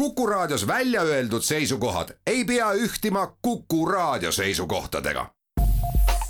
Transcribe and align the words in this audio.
Kuku 0.00 0.26
Raadios 0.26 0.66
välja 0.66 1.02
öeldud 1.02 1.42
seisukohad 1.42 2.08
ei 2.26 2.44
pea 2.44 2.72
ühtima 2.72 3.36
Kuku 3.42 3.86
Raadio 3.86 4.32
seisukohtadega. 4.32 5.26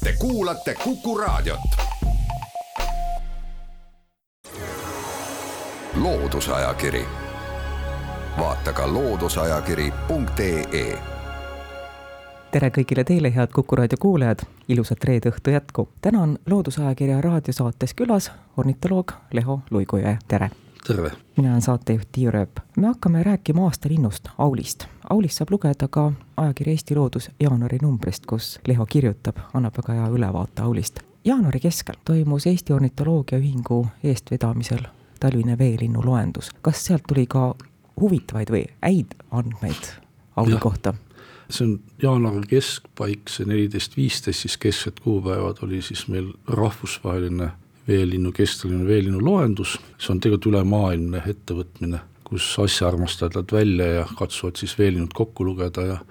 Te 0.04 0.14
kuulate 0.18 0.74
Kuku 0.84 1.18
Raadiot. 1.18 1.60
loodusajakiri, 5.94 7.04
vaata 8.38 8.72
ka 8.72 8.92
looduseajakiri.ee 8.92 10.98
tere 12.50 12.68
kõigile 12.68 13.04
teile, 13.04 13.34
head 13.34 13.48
Kuku 13.54 13.76
raadio 13.76 13.96
kuulajad, 14.00 14.38
ilusat 14.68 15.04
reede 15.04 15.30
õhtu 15.30 15.50
jätku. 15.50 15.88
täna 16.00 16.22
on 16.22 16.38
Loodusajakirja 16.46 17.20
raadiosaates 17.20 17.94
külas 17.94 18.32
ornitoloog 18.56 19.12
Leho 19.32 19.60
Luigujõe, 19.70 20.18
tere! 20.28 20.50
Tere! 20.86 21.12
mina 21.36 21.50
olen 21.50 21.62
saatejuht 21.62 22.08
Tiiu 22.12 22.30
Rööp. 22.30 22.60
me 22.76 22.86
hakkame 22.86 23.22
rääkima 23.22 23.64
aastalinnust, 23.64 24.28
Aulist. 24.38 24.84
Aulist 25.10 25.34
saab 25.34 25.50
lugeda 25.50 25.88
ka 25.88 26.12
ajakirja 26.36 26.72
Eesti 26.72 26.94
Loodus 26.94 27.30
jaanuari 27.40 27.78
numbrist, 27.82 28.26
kus 28.26 28.60
Leho 28.66 28.86
kirjutab, 28.86 29.36
annab 29.54 29.76
väga 29.76 29.92
hea 29.92 30.08
ülevaate 30.08 30.62
Aulist. 30.62 31.00
jaanuari 31.24 31.60
keskel 31.60 31.94
toimus 32.04 32.46
Eesti 32.46 32.72
Ornitoloogiaühingu 32.72 33.86
eestvedamisel 34.04 34.86
talvine 35.20 35.58
veelinnu 35.58 36.02
loendus. 36.04 36.50
kas 36.62 36.84
sealt 36.84 37.02
tuli 37.08 37.26
ka 37.26 37.54
huvitavaid 38.00 38.50
või 38.50 38.64
häid 38.82 39.14
andmeid 39.30 39.94
Auli 40.36 40.52
ja. 40.52 40.60
kohta? 40.60 40.94
see 41.50 41.66
on 41.66 41.80
jaanuari 42.02 42.46
keskpaik, 42.46 43.28
see 43.28 43.46
neliteist, 43.46 43.96
viisteist, 43.96 44.40
siis 44.40 44.56
kesksed 44.56 45.00
kuupäevad 45.02 45.56
oli 45.62 45.82
siis 45.82 46.08
meil 46.08 46.32
rahvusvaheline 46.46 47.50
veelinnu, 47.88 48.32
kestlinnu 48.32 48.86
veelinnu 48.86 49.20
loendus, 49.24 49.78
see 49.98 50.14
on 50.14 50.20
tegelikult 50.20 50.52
ülemaailmne 50.52 51.22
ettevõtmine, 51.32 52.02
kus 52.24 52.52
asjaarmastajad 52.62 53.34
lähevad 53.34 53.54
välja 53.56 53.86
ja 54.00 54.04
katsuvad 54.18 54.60
siis 54.60 54.76
veelinnud 54.78 55.14
kokku 55.16 55.44
lugeda 55.44 55.86
ja 55.86 56.02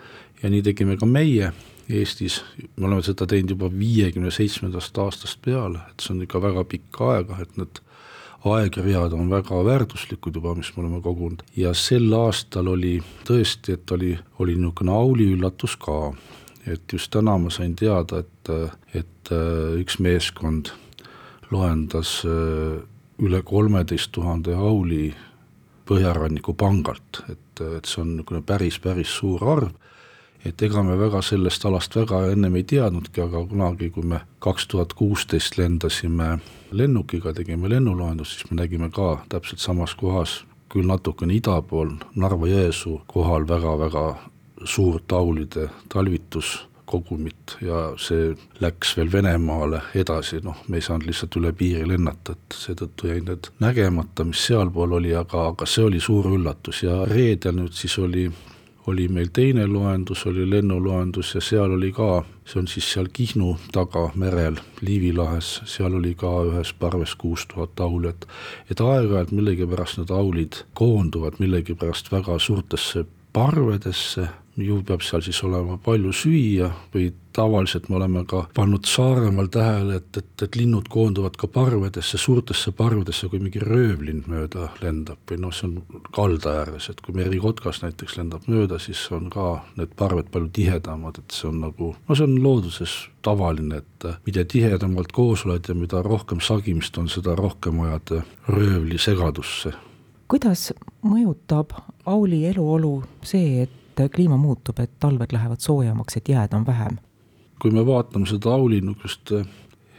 ja 0.44 0.50
nii 0.50 0.63
tegime 0.63 0.98
ka 1.00 1.08
meie 1.10 1.52
Eestis, 1.90 2.43
me 2.77 2.85
oleme 2.85 3.02
seda 3.02 3.26
teinud 3.26 3.55
juba 3.55 3.68
viiekümne 3.74 4.30
seitsmendast 4.30 4.98
aastast 5.02 5.40
peale, 5.41 5.80
et 5.90 6.04
see 6.04 6.13
on 6.13 6.20
ikka 6.21 6.41
väga 6.43 6.62
pikka 6.70 7.08
aega, 7.16 7.40
et 7.41 7.55
need 7.58 7.80
aegread 8.46 9.15
on 9.18 9.32
väga 9.32 9.63
väärtuslikud 9.65 10.38
juba, 10.38 10.54
mis 10.55 10.70
me 10.76 10.84
oleme 10.84 10.99
kogunud. 11.02 11.41
Ja 11.58 11.74
sel 11.74 12.13
aastal 12.13 12.70
oli 12.70 12.99
tõesti, 13.26 13.74
et 13.74 13.91
oli, 13.96 14.12
oli 14.38 14.54
niisugune 14.60 14.93
auliüllatus 14.93 15.76
ka. 15.82 16.13
et 16.70 16.93
just 16.93 17.10
täna 17.10 17.38
ma 17.41 17.49
sain 17.49 17.74
teada, 17.76 18.20
et, 18.20 18.49
et 18.93 19.34
üks 19.82 19.98
meeskond 19.99 20.70
loendas 21.52 22.22
äh, 22.26 22.80
üle 23.20 23.42
kolmeteist 23.44 24.12
tuhande 24.16 24.55
auli 24.55 25.10
põhjaranniku 25.90 26.54
pangalt, 26.54 27.24
et, 27.30 27.62
et 27.62 27.86
see 27.90 28.04
on 28.04 28.16
niisugune 28.16 28.44
päris, 28.46 28.78
päris 28.80 29.16
suur 29.20 29.44
arv. 29.55 29.72
Et 30.46 30.62
ega 30.64 30.80
me 30.88 30.96
väga 30.96 31.20
sellest 31.26 31.66
alast 31.68 31.98
väga 31.98 32.22
ennem 32.32 32.54
ei 32.55 32.64
teadnudki, 32.64 33.20
aga 33.26 33.42
kunagi, 33.50 33.90
kui 33.92 34.05
me 34.08 34.22
kaks 34.40 34.70
tuhat 34.72 34.94
kuusteist 34.96 35.58
lendasime 35.60 36.38
lennukiga, 36.72 37.34
tegime 37.36 37.68
lennuloendust, 37.74 38.38
siis 38.38 38.52
me 38.52 38.62
nägime 38.62 38.88
ka 38.96 39.18
täpselt 39.34 39.60
samas 39.60 39.98
kohas, 40.00 40.44
küll 40.72 40.88
natukene 40.88 41.36
ida 41.36 41.58
pool, 41.66 41.98
Narva-Jõesuu 42.16 43.02
kohal 43.10 43.50
väga-väga 43.50 44.05
suurt 44.64 45.08
taulide 45.12 45.68
talvituskogumit 46.90 47.57
ja 47.62 47.93
see 47.98 48.35
läks 48.59 48.98
veel 48.98 49.12
Venemaale 49.12 49.82
edasi, 49.95 50.41
noh, 50.43 50.57
me 50.68 50.77
ei 50.77 50.82
saanud 50.82 51.07
lihtsalt 51.07 51.35
üle 51.37 51.54
piiri 51.54 51.87
lennata, 51.87 52.34
et 52.34 52.55
seetõttu 52.55 53.07
jäid 53.07 53.27
need 53.27 53.49
nägemata, 53.59 54.23
mis 54.23 54.46
sealpool 54.48 54.98
oli, 54.98 55.13
aga, 55.15 55.49
aga 55.54 55.65
see 55.65 55.84
oli 55.84 55.99
suur 55.99 56.26
üllatus. 56.26 56.84
Ja 56.84 57.05
reedel 57.05 57.55
nüüd 57.59 57.73
siis 57.73 57.98
oli 57.99 58.29
oli 58.87 59.07
meil 59.07 59.27
teine 59.29 59.68
loendus, 59.68 60.26
oli 60.26 60.49
lennuloendus 60.49 61.35
ja 61.35 61.41
seal 61.41 61.76
oli 61.76 61.91
ka, 61.93 62.23
see 62.46 62.59
on 62.59 62.68
siis 62.68 62.87
seal 62.90 63.09
Kihnu 63.13 63.51
taga 63.71 64.07
merel, 64.16 64.57
Liivi 64.81 65.12
lahes, 65.13 65.59
seal 65.69 65.94
oli 65.94 66.16
ka 66.18 66.31
ühes 66.47 66.72
parves 66.74 67.14
kuus 67.16 67.46
tuhat 67.52 67.80
auli, 67.80 68.09
et 68.09 68.25
et 68.72 68.81
aeg-ajalt 68.81 69.31
millegipärast 69.35 70.00
need 70.00 70.09
aulid 70.09 70.64
koonduvad 70.74 71.38
millegipärast 71.40 72.09
väga 72.12 72.40
suurtesse 72.40 73.06
parvedesse 73.34 74.25
ju 74.66 74.81
peab 74.86 75.03
seal 75.06 75.24
siis 75.25 75.40
olema 75.47 75.78
palju 75.84 76.14
süüa 76.16 76.70
või 76.94 77.09
tavaliselt 77.40 77.90
me 77.90 77.96
oleme 77.96 78.24
ka 78.28 78.44
pannud 78.56 78.88
Saaremaal 78.90 79.47
tähele, 79.53 80.00
et, 80.00 80.18
et, 80.18 80.44
et 80.44 80.56
linnud 80.59 80.90
koonduvad 80.92 81.38
ka 81.40 81.47
parvedesse, 81.52 82.18
suurtesse 82.18 82.72
parvedesse, 82.75 83.30
kui 83.30 83.42
mingi 83.42 83.62
röövlind 83.64 84.28
mööda 84.31 84.70
lendab 84.84 85.22
või 85.30 85.40
noh, 85.44 85.53
see 85.56 85.70
on 85.70 86.03
kalda 86.16 86.56
ääres, 86.64 86.90
et 86.92 87.02
kui 87.06 87.16
merikotkas 87.18 87.84
näiteks 87.84 88.18
lendab 88.20 88.47
mööda, 88.52 88.80
siis 88.81 89.02
on 89.16 89.30
ka 89.34 89.50
need 89.78 89.94
parved 90.00 90.31
palju 90.34 90.52
tihedamad, 90.59 91.22
et 91.22 91.36
see 91.36 91.50
on 91.52 91.62
nagu, 91.68 91.94
no 92.08 92.18
see 92.18 92.28
on 92.28 92.38
looduses 92.44 92.96
tavaline, 93.26 93.84
et 93.84 94.09
mida 94.26 94.46
tihedamalt 94.46 95.14
koos 95.16 95.46
oled 95.47 95.70
ja 95.70 95.78
mida 95.78 96.03
rohkem 96.06 96.41
sagimist 96.44 96.97
on, 96.97 97.12
seda 97.12 97.38
rohkem 97.40 97.84
ajad 97.86 98.20
röövli 98.50 99.00
segadusse. 99.00 99.76
kuidas 100.30 100.72
mõjutab 101.06 101.74
Auli 102.09 102.46
eluolu 102.50 103.03
see, 103.26 103.64
et 103.64 103.78
et 104.06 104.14
kliima 104.14 104.38
muutub, 104.38 104.80
et 104.80 104.92
talved 105.00 105.34
lähevad 105.34 105.62
soojemaks, 105.64 106.18
et 106.18 106.30
jääd 106.30 106.54
on 106.54 106.66
vähem. 106.66 107.00
kui 107.60 107.72
me 107.76 107.86
vaatame 107.86 108.24
seda 108.26 108.54
Auli 108.56 108.80
niisugust 108.82 109.32
äh, 109.36 109.48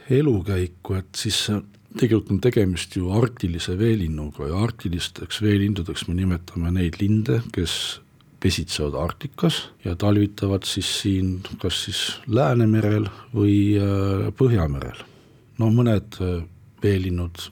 elukäiku, 0.09 0.95
et 0.97 1.15
siis 1.15 1.49
äh, 1.49 1.61
tegelikult 1.99 2.31
on 2.31 2.39
tegemist 2.41 2.95
ju 2.95 3.11
arktilise 3.13 3.77
veelinnuga 3.77 4.47
ja 4.47 4.63
arktilisteks 4.63 5.41
veelindudeks 5.41 6.07
me 6.07 6.15
nimetame 6.17 6.71
neid 6.71 6.97
linde, 7.01 7.41
kes 7.53 8.01
pesitsevad 8.41 8.97
Arktikas 8.97 9.69
ja 9.85 9.95
talvitavad 9.95 10.65
siis 10.65 10.89
siin 11.01 11.43
kas 11.61 11.83
siis 11.85 12.01
Läänemerel 12.27 13.05
või 13.35 13.77
äh, 13.77 14.31
Põhjamerel. 14.37 15.05
no 15.59 15.69
mõned 15.69 16.17
veelinnud 16.81 17.51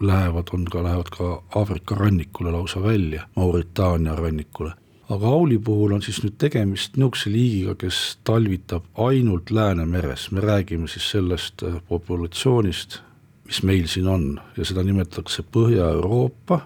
lähevad, 0.00 0.48
on 0.52 0.64
ka, 0.64 0.82
lähevad 0.82 1.10
ka 1.12 1.42
Aafrika 1.60 1.94
rannikule 1.94 2.50
lausa 2.50 2.82
välja, 2.82 3.28
Mauritaania 3.36 4.16
rannikule 4.16 4.72
aga 5.14 5.26
Auli 5.28 5.58
puhul 5.58 5.92
on 5.94 6.02
siis 6.02 6.20
nüüd 6.24 6.36
tegemist 6.40 6.96
niisuguse 6.98 7.30
liigiga, 7.30 7.74
kes 7.78 8.18
talvitab 8.26 8.86
ainult 9.06 9.50
Läänemeres, 9.54 10.30
me 10.34 10.42
räägime 10.42 10.88
siis 10.90 11.10
sellest 11.14 11.62
äh, 11.62 11.76
populatsioonist, 11.88 12.98
mis 13.46 13.62
meil 13.62 13.86
siin 13.90 14.08
on 14.08 14.24
ja 14.56 14.64
seda 14.66 14.82
nimetatakse 14.82 15.44
Põhja-Euroopa 15.54 16.60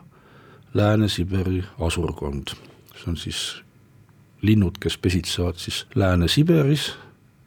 Lääne-Siberi 0.75 1.63
asurkond. 1.81 2.55
see 2.99 3.11
on 3.11 3.17
siis 3.17 3.63
linnud, 4.43 4.79
kes 4.81 4.99
pesitsevad 4.99 5.57
siis 5.57 5.87
Lääne-Siberis 5.95 6.93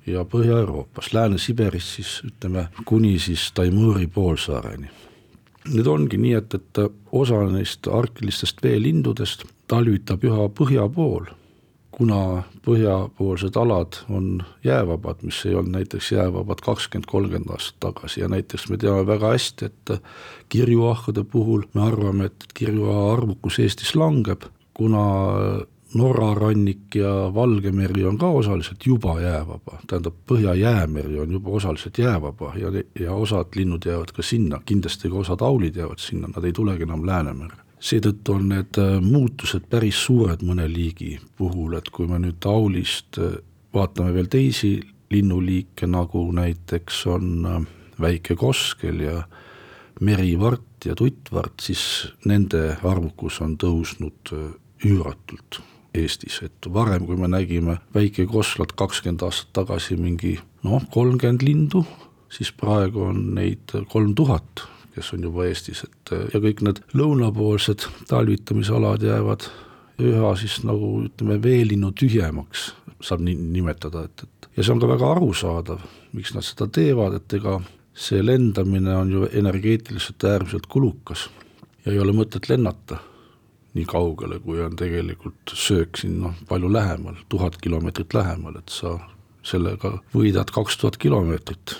ja 0.05 0.25
Põhja-Euroopas, 0.25 1.13
Lääne-Siberis 1.13 1.95
siis 1.95 2.21
ütleme 2.25 2.67
kuni 2.85 3.19
siis 3.19 3.51
Taimuri 3.51 4.07
poolsaareni. 4.07 4.89
Nüüd 5.71 5.87
ongi 5.87 6.17
nii, 6.17 6.33
et, 6.33 6.53
et 6.53 6.77
osa 7.11 7.43
neist 7.49 7.87
arktilistest 7.87 8.63
veelindudest 8.63 9.43
talvitab 9.71 10.25
üha 10.27 10.49
põhja 10.55 10.87
pool, 10.91 11.29
kuna 11.91 12.43
põhjapoolsed 12.65 13.57
alad 13.59 13.99
on 14.09 14.43
jäävabad, 14.65 15.23
mis 15.27 15.41
ei 15.45 15.55
olnud 15.55 15.75
näiteks 15.75 16.11
jäävabad 16.15 16.63
kakskümmend, 16.65 17.07
kolmkümmend 17.11 17.51
aastat 17.53 17.79
tagasi. 17.83 18.23
Ja 18.23 18.29
näiteks 18.31 18.69
me 18.71 18.79
teame 18.81 19.05
väga 19.07 19.33
hästi, 19.35 19.69
et 19.69 19.93
kirjuahkade 20.49 21.23
puhul 21.23 21.67
me 21.73 21.85
arvame, 21.87 22.31
et 22.31 22.47
kirjuaha 22.57 23.11
arvukus 23.13 23.59
Eestis 23.59 23.93
langeb, 23.95 24.47
kuna 24.73 25.03
Norra 25.93 26.29
rannik 26.33 26.95
ja 26.95 27.09
Valge 27.35 27.71
meri 27.75 28.05
on 28.07 28.17
ka 28.17 28.29
osaliselt 28.31 28.85
juba 28.87 29.17
jäävaba, 29.19 29.81
tähendab 29.87 30.21
Põhja-Jäämeri 30.31 31.19
on 31.19 31.33
juba 31.35 31.57
osaliselt 31.59 31.97
jäävaba 31.99 32.53
ja, 32.55 32.71
ja 32.99 33.11
osad 33.13 33.59
linnud 33.59 33.85
jäävad 33.85 34.15
ka 34.15 34.23
sinna, 34.23 34.61
kindlasti 34.65 35.11
ka 35.11 35.19
osad 35.25 35.43
aulid 35.43 35.75
jäävad 35.75 35.99
sinna, 35.99 36.31
nad 36.31 36.47
ei 36.47 36.55
tulegi 36.55 36.87
enam 36.87 37.03
Läänemerre 37.05 37.60
seetõttu 37.81 38.35
on 38.37 38.49
need 38.51 38.77
äh, 38.79 38.97
muutused 39.01 39.65
päris 39.69 40.03
suured 40.05 40.43
mõne 40.45 40.67
liigi 40.69 41.15
puhul, 41.37 41.75
et 41.79 41.89
kui 41.93 42.07
me 42.09 42.19
nüüd 42.21 42.45
Aulist 42.49 43.19
äh, 43.21 43.39
vaatame 43.73 44.13
veel 44.15 44.29
teisi 44.31 44.75
linnuliike, 45.11 45.89
nagu 45.89 46.27
näiteks 46.35 47.05
on 47.11 47.31
äh, 47.49 47.63
väike 48.01 48.37
koskel 48.39 49.01
ja 49.05 49.17
merivart 50.01 50.85
ja 50.85 50.95
tuttvart, 50.97 51.59
siis 51.61 51.83
nende 52.25 52.77
arvukus 52.87 53.41
on 53.41 53.57
tõusnud 53.61 54.31
üüratult 54.85 55.61
Eestis, 55.93 56.39
et 56.45 56.69
varem, 56.71 57.03
kui 57.05 57.17
me 57.19 57.27
nägime 57.27 57.75
väikekoslat 57.93 58.71
kakskümmend 58.79 59.25
aastat 59.27 59.51
tagasi 59.59 59.97
mingi 59.99 60.37
noh, 60.63 60.85
kolmkümmend 60.93 61.43
lindu, 61.43 61.83
siis 62.31 62.53
praegu 62.55 63.03
on 63.09 63.25
neid 63.35 63.75
kolm 63.91 64.15
tuhat 64.15 64.63
kes 64.95 65.13
on 65.15 65.23
juba 65.27 65.47
Eestis, 65.47 65.83
et 65.87 66.13
ja 66.33 66.39
kõik 66.43 66.63
need 66.65 66.81
lõunapoolsed 66.97 67.85
talvitamisalad 68.09 69.03
jäävad 69.07 69.47
üha 70.01 70.31
siis 70.39 70.61
nagu 70.65 70.93
ütleme, 71.05 71.37
veelinnu 71.43 71.91
tühjemaks, 71.97 72.71
saab 73.03 73.21
nii 73.25 73.37
nimetada, 73.53 74.05
et, 74.07 74.23
et 74.25 74.49
ja 74.57 74.63
see 74.65 74.73
on 74.73 74.81
ka 74.81 74.89
väga 74.89 75.11
arusaadav, 75.15 75.85
miks 76.17 76.33
nad 76.35 76.45
seda 76.45 76.67
teevad, 76.73 77.19
et 77.19 77.37
ega 77.37 77.59
see 77.93 78.23
lendamine 78.23 78.95
on 78.95 79.11
ju 79.11 79.29
energeetiliselt 79.41 80.23
äärmiselt 80.23 80.67
kulukas 80.71 81.27
ja 81.85 81.93
ei 81.93 81.99
ole 81.99 82.15
mõtet 82.15 82.49
lennata. 82.49 82.99
nii 83.71 83.85
kaugele, 83.87 84.35
kui 84.43 84.59
on 84.59 84.73
tegelikult 84.75 85.53
söök 85.55 85.95
siin 85.95 86.17
noh, 86.19 86.33
palju 86.49 86.67
lähemal, 86.67 87.15
tuhat 87.31 87.55
kilomeetrit 87.55 88.11
lähemal, 88.13 88.57
et 88.59 88.67
sa 88.67 88.97
sellega 89.47 89.93
võidad 90.11 90.51
kaks 90.51 90.75
tuhat 90.81 90.97
kilomeetrit. 90.99 91.77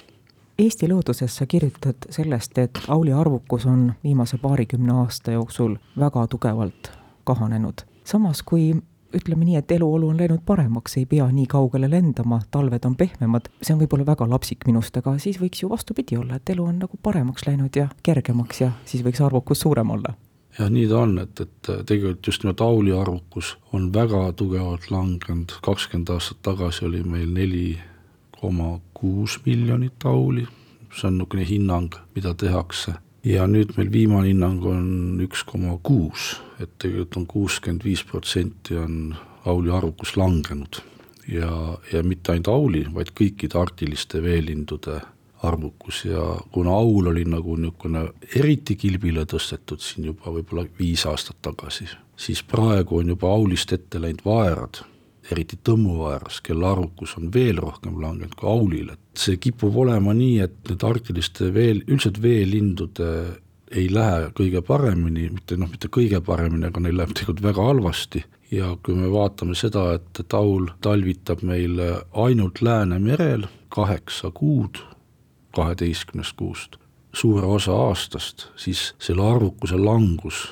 Eesti 0.59 0.89
Looduses 0.89 1.35
sa 1.35 1.45
kirjutad 1.45 2.07
sellest, 2.09 2.57
et 2.57 2.79
auli 2.87 3.13
arvukus 3.13 3.65
on 3.65 3.93
viimase 4.03 4.37
paarikümne 4.37 4.93
aasta 4.93 5.31
jooksul 5.31 5.75
väga 5.99 6.27
tugevalt 6.27 6.91
kahanenud. 7.23 7.81
samas, 8.03 8.43
kui 8.43 8.75
ütleme 9.15 9.45
nii, 9.45 9.55
et 9.55 9.71
eluolu 9.71 10.07
on 10.09 10.17
läinud 10.17 10.41
paremaks, 10.45 10.97
ei 10.97 11.05
pea 11.05 11.27
nii 11.31 11.45
kaugele 11.47 11.89
lendama, 11.89 12.41
talved 12.51 12.85
on 12.87 12.95
pehmemad, 12.95 13.49
see 13.61 13.75
on 13.75 13.81
võib-olla 13.81 14.05
väga 14.07 14.27
lapsik 14.29 14.65
minust, 14.67 14.97
aga 14.97 15.17
siis 15.19 15.39
võiks 15.41 15.63
ju 15.63 15.69
vastupidi 15.69 16.17
olla, 16.17 16.39
et 16.39 16.49
elu 16.49 16.65
on 16.65 16.79
nagu 16.85 16.99
paremaks 17.03 17.47
läinud 17.47 17.75
ja 17.75 17.89
kergemaks 18.03 18.61
ja 18.61 18.71
siis 18.85 19.03
võiks 19.03 19.23
arvukus 19.23 19.63
suurem 19.65 19.89
olla 19.97 20.15
jah, 20.59 20.69
nii 20.71 20.87
ta 20.89 21.03
on, 21.05 21.15
et, 21.21 21.39
et 21.39 21.69
tegelikult 21.87 22.27
just 22.27 22.43
nimelt 22.43 22.61
auli 22.61 22.91
arvukus 22.95 23.55
on 23.75 23.91
väga 23.93 24.23
tugevalt 24.39 24.89
langenud, 24.91 25.53
kakskümmend 25.63 26.11
aastat 26.15 26.41
tagasi 26.47 26.85
oli 26.85 27.03
meil 27.03 27.31
neli 27.31 27.65
koma 28.41 28.79
kuus 28.93 29.39
miljonit 29.45 30.05
auli, 30.05 30.47
see 30.95 31.07
on 31.07 31.17
niisugune 31.17 31.45
hinnang, 31.47 31.95
mida 32.15 32.33
tehakse. 32.33 32.93
Ja 33.23 33.45
nüüd 33.47 33.75
meil 33.77 33.91
viimane 33.93 34.31
hinnang 34.31 34.63
on 34.65 34.87
üks 35.21 35.43
koma 35.45 35.77
kuus, 35.85 36.39
et 36.59 36.71
tegelikult 36.81 37.19
on 37.19 37.27
kuuskümmend 37.29 37.85
viis 37.85 38.01
protsenti 38.03 38.77
on 38.81 39.13
auli 39.45 39.69
arvukus 39.69 40.17
langenud. 40.17 40.81
ja, 41.27 41.77
ja 41.93 42.03
mitte 42.03 42.31
ainult 42.31 42.47
auli, 42.47 42.85
vaid 42.93 43.11
kõikide 43.15 43.59
arktiliste 43.61 44.23
veelindude 44.23 44.97
arvukus. 45.43 46.05
Ja 46.05 46.23
kuna 46.51 46.73
aul 46.73 47.11
oli 47.13 47.25
nagu 47.29 47.55
niisugune 47.55 48.07
eriti 48.35 48.75
kilbile 48.75 49.25
tõstetud 49.25 49.79
siin 49.85 50.09
juba 50.09 50.33
võib-olla 50.33 50.65
viis 50.79 51.05
aastat 51.05 51.37
tagasi, 51.41 51.85
siis 52.17 52.41
praegu 52.43 52.97
on 52.97 53.13
juba 53.13 53.29
aulist 53.29 53.73
ette 53.77 54.01
läinud 54.01 54.25
vaerad 54.25 54.81
eriti 55.31 55.59
tõmmuvaeras, 55.63 56.41
kelle 56.45 56.65
arvukus 56.67 57.13
on 57.19 57.29
veel 57.33 57.61
rohkem 57.61 57.99
langenud 58.01 58.33
kui 58.39 58.49
aulil, 58.49 58.91
et 58.95 59.21
see 59.21 59.37
kipub 59.41 59.77
olema 59.83 60.15
nii, 60.17 60.39
et 60.47 60.57
need 60.71 60.83
arktiliste 60.87 61.51
veel, 61.53 61.83
üldiselt 61.87 62.21
veelindude 62.23 63.11
ei 63.71 63.87
lähe 63.91 64.31
kõige 64.35 64.63
paremini, 64.67 65.29
mitte 65.31 65.55
noh, 65.59 65.69
mitte 65.71 65.87
kõige 65.93 66.19
paremini, 66.25 66.67
aga 66.67 66.83
neil 66.83 66.97
läheb 66.99 67.13
tegelikult 67.15 67.43
väga 67.45 67.67
halvasti. 67.69 68.23
Ja 68.51 68.73
kui 68.83 68.97
me 68.97 69.07
vaatame 69.07 69.55
seda, 69.55 69.93
et 69.95 70.23
taul 70.27 70.65
talvitab 70.83 71.39
meil 71.47 71.79
ainult 72.11 72.59
Läänemerel 72.59 73.45
kaheksa 73.71 74.33
kuud 74.35 74.81
kaheteistkümnest 75.55 76.35
kuust, 76.39 76.75
suure 77.15 77.47
osa 77.47 77.75
aastast, 77.87 78.49
siis 78.59 78.91
selle 78.99 79.23
arvukuse 79.23 79.79
langus 79.79 80.49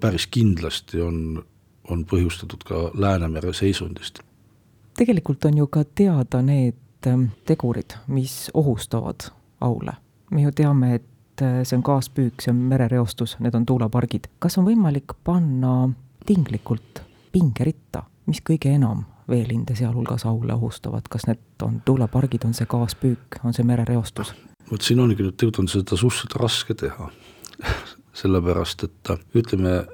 päris 0.00 0.26
kindlasti 0.26 1.00
on 1.00 1.42
on 1.90 2.04
põhjustatud 2.04 2.64
ka 2.66 2.90
Läänemere 2.94 3.52
seisundist. 3.52 4.20
tegelikult 4.98 5.44
on 5.44 5.58
ju 5.58 5.66
ka 5.66 5.84
teada 5.84 6.42
need 6.42 7.06
ähm, 7.06 7.24
tegurid, 7.46 7.96
mis 8.06 8.50
ohustavad 8.54 9.30
aule. 9.60 9.92
me 10.30 10.42
ju 10.42 10.52
teame, 10.52 10.94
et 10.94 11.42
äh, 11.42 11.62
see 11.62 11.76
on 11.76 11.82
kaaspüük, 11.82 12.40
see 12.40 12.52
on 12.52 12.56
merereostus, 12.56 13.36
need 13.40 13.54
on 13.54 13.66
tuulepargid. 13.66 14.28
kas 14.38 14.58
on 14.58 14.64
võimalik 14.64 15.14
panna 15.24 15.90
tinglikult 16.26 17.02
pingeritta, 17.32 18.02
mis 18.26 18.42
kõige 18.44 18.74
enam 18.74 19.04
veelinde, 19.28 19.74
sealhulgas 19.74 20.26
aule 20.26 20.54
ohustavad, 20.54 21.06
kas 21.08 21.26
need 21.26 21.62
on 21.62 21.82
tuulepargid, 21.84 22.44
on 22.44 22.54
see 22.54 22.66
kaaspüük, 22.66 23.40
on 23.44 23.54
see 23.54 23.64
merereostus? 23.64 24.34
vot 24.70 24.82
siin 24.82 25.00
ongi 25.00 25.22
nüüd 25.22 25.34
tegelikult 25.34 25.64
on 25.64 25.68
seda 25.68 25.96
suhteliselt 25.96 26.36
raske 26.38 26.74
teha 26.74 27.10
sellepärast 28.20 28.84
et 28.86 29.12
ütleme, 29.34 29.84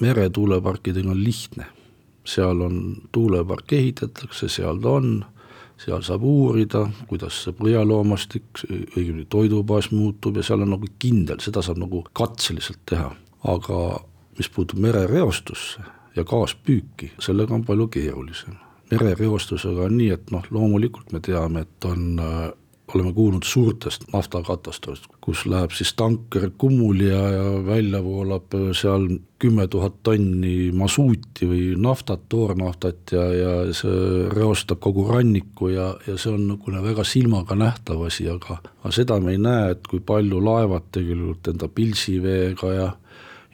meretuuleparkidega 0.00 1.10
on 1.10 1.24
lihtne, 1.24 1.66
seal 2.24 2.60
on, 2.60 2.96
tuulepark 3.12 3.72
ehitatakse, 3.72 4.48
seal 4.48 4.80
ta 4.82 4.96
on, 5.00 5.12
seal 5.80 6.02
saab 6.04 6.24
uurida, 6.28 6.84
kuidas 7.08 7.42
see 7.44 7.56
põhjaloomastik, 7.56 8.64
õigemini 8.68 9.26
toidubaas 9.32 9.90
muutub 9.94 10.36
ja 10.36 10.44
seal 10.46 10.64
on 10.64 10.74
nagu 10.76 10.90
kindel, 11.00 11.40
seda 11.40 11.62
saab 11.64 11.80
nagu 11.80 12.04
katseliselt 12.16 12.82
teha, 12.90 13.10
aga 13.48 13.80
mis 14.38 14.50
puutub 14.52 14.80
merereostusse 14.80 15.84
ja 16.16 16.24
kaaspüüki, 16.24 17.12
sellega 17.20 17.54
on 17.54 17.64
palju 17.64 17.88
keerulisem. 17.88 18.58
merereostusega 18.90 19.86
on 19.86 19.96
nii, 19.96 20.10
et 20.10 20.30
noh, 20.34 20.44
loomulikult 20.50 21.12
me 21.12 21.20
teame, 21.22 21.60
et 21.60 21.84
on 21.84 22.20
oleme 22.94 23.12
kuulnud 23.14 23.46
suurtest 23.46 24.06
naftakatastroofist, 24.12 25.08
kus 25.20 25.44
läheb 25.46 25.74
siis 25.76 25.92
tanker 25.98 26.50
kummuli 26.58 27.08
ja, 27.08 27.22
ja 27.34 27.44
välja 27.66 28.02
voolab 28.04 28.54
seal 28.76 29.06
kümme 29.40 29.66
tuhat 29.72 30.02
tonni 30.04 30.70
masuuti 30.76 31.48
või 31.48 31.62
naftat, 31.80 32.26
toornaftat 32.28 33.14
ja, 33.14 33.24
ja 33.34 33.52
see 33.76 34.26
reostab 34.34 34.82
kogu 34.84 35.06
ranniku 35.08 35.70
ja, 35.72 35.92
ja 36.06 36.16
see 36.20 36.34
on 36.34 36.46
niisugune 36.48 36.82
väga 36.84 37.04
silmaga 37.08 37.56
nähtav 37.56 38.02
asi, 38.08 38.28
aga 38.28 38.60
aga 38.60 38.94
seda 38.94 39.20
me 39.20 39.36
ei 39.36 39.40
näe, 39.40 39.74
et 39.76 39.86
kui 39.88 40.02
palju 40.04 40.42
laevad 40.44 40.90
tegelikult 40.92 41.52
enda 41.54 41.68
pilsiveega 41.68 42.74
ja 42.76 42.88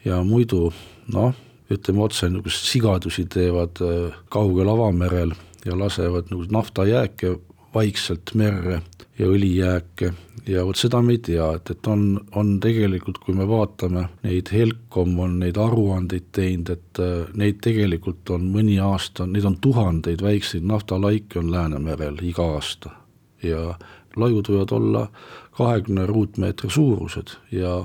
ja 0.05 0.21
muidu 0.23 0.71
noh, 1.13 1.33
ütleme 1.71 2.03
otse, 2.05 2.29
niisuguseid 2.31 2.71
sigadusi 2.71 3.25
teevad 3.31 3.81
äh, 3.83 4.15
kaugel 4.33 4.69
avamerel 4.71 5.33
ja 5.65 5.75
lasevad 5.79 6.31
nagu 6.31 6.45
naftajääke 6.51 7.35
vaikselt 7.77 8.33
merre 8.35 8.81
ja 9.19 9.29
õlijääke. 9.29 10.13
Ja 10.47 10.63
vot 10.63 10.79
seda 10.79 11.01
me 11.03 11.17
ei 11.17 11.21
tea, 11.23 11.47
et, 11.57 11.69
et 11.73 11.87
on, 11.91 12.03
on 12.39 12.53
tegelikult, 12.63 13.17
kui 13.23 13.35
me 13.35 13.47
vaatame 13.49 14.05
neid, 14.23 14.47
Helcom 14.53 15.17
on 15.19 15.39
neid 15.41 15.57
aruandeid 15.59 16.29
teinud, 16.35 16.71
et 16.71 17.01
äh, 17.03 17.33
neid 17.35 17.59
tegelikult 17.65 18.31
on 18.31 18.47
mõni 18.53 18.77
aasta, 18.79 19.27
neid 19.27 19.47
on 19.49 19.57
tuhandeid 19.63 20.23
väikseid 20.23 20.63
naftalaike 20.67 21.41
on 21.41 21.51
Läänemerel 21.51 22.21
iga 22.23 22.47
aasta. 22.55 22.93
Ja 23.43 23.73
laiud 24.17 24.47
võivad 24.49 24.71
olla 24.77 25.03
kahekümne 25.57 26.05
ruutmeetri 26.09 26.69
suurused 26.71 27.35
ja, 27.51 27.81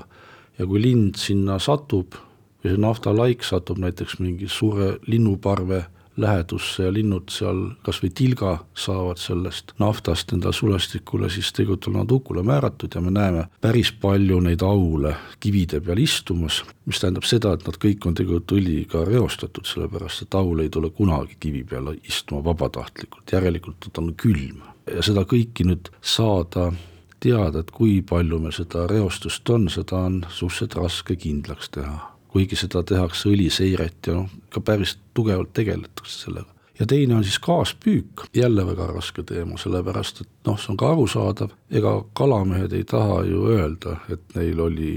ja 0.58 0.68
kui 0.68 0.82
lind 0.82 1.18
sinna 1.20 1.58
satub 1.62 2.16
või 2.62 2.72
see 2.72 2.80
naftalaik 2.80 3.42
satub 3.46 3.80
näiteks 3.82 4.20
mingi 4.22 4.48
suure 4.48 4.96
linnuparve 5.10 5.84
lähedusse 6.16 6.82
ja 6.82 6.92
linnud 6.92 7.30
seal 7.32 7.62
kas 7.86 8.02
või 8.02 8.10
tilga 8.14 8.52
saavad 8.74 9.20
sellest 9.20 9.72
naftast 9.80 10.32
enda 10.32 10.52
sulastikule, 10.52 11.30
siis 11.30 11.52
tegelikult 11.52 11.88
on 11.88 11.98
nad 12.00 12.12
hukule 12.12 12.42
määratud 12.42 12.94
ja 12.94 13.00
me 13.00 13.10
näeme 13.10 13.46
päris 13.60 13.92
palju 13.92 14.40
neid 14.40 14.62
aule 14.66 15.14
kivide 15.40 15.80
peal 15.80 16.02
istumas, 16.02 16.62
mis 16.86 17.00
tähendab 17.00 17.24
seda, 17.28 17.54
et 17.56 17.66
nad 17.66 17.80
kõik 17.84 18.06
on 18.06 18.14
tegelikult 18.18 18.56
õliga 18.58 19.04
reostatud, 19.08 19.66
sellepärast 19.68 20.26
et 20.26 20.38
aul 20.38 20.64
ei 20.64 20.70
tule 20.72 20.90
kunagi 20.90 21.36
kivi 21.40 21.64
peale 21.64 21.96
istuma 22.08 22.44
vabatahtlikult, 22.44 23.32
järelikult 23.32 23.88
ta 23.92 24.02
on 24.02 24.14
külm. 24.14 24.62
ja 24.86 25.02
seda 25.02 25.22
kõiki 25.24 25.64
nüüd 25.64 25.88
saada 26.00 26.72
teada, 27.20 27.60
et 27.60 27.70
kui 27.70 28.00
palju 28.02 28.38
meil 28.42 28.52
seda 28.52 28.86
reostust 28.90 29.48
on, 29.50 29.68
seda 29.70 30.04
on 30.08 30.24
suhteliselt 30.28 30.74
raske 30.82 31.16
kindlaks 31.16 31.70
teha 31.70 32.12
kuigi 32.32 32.56
seda 32.56 32.82
tehakse 32.86 33.28
õliseiret 33.28 34.08
ja 34.08 34.16
noh, 34.16 34.32
ka 34.52 34.62
päris 34.64 34.96
tugevalt 35.14 35.52
tegeletakse 35.56 36.24
sellega. 36.26 36.48
ja 36.80 36.86
teine 36.88 37.14
on 37.14 37.24
siis 37.24 37.38
kaaspüük, 37.38 38.26
jälle 38.34 38.66
väga 38.66 38.86
raske 38.92 39.22
teema, 39.22 39.58
sellepärast 39.60 40.24
et 40.24 40.30
noh, 40.48 40.58
see 40.60 40.72
on 40.72 40.80
ka 40.80 40.92
arusaadav, 40.94 41.52
ega 41.70 41.98
kalamehed 42.18 42.72
ei 42.72 42.84
taha 42.88 43.22
ju 43.28 43.44
öelda, 43.52 43.98
et 44.12 44.38
neil 44.38 44.60
oli, 44.60 44.94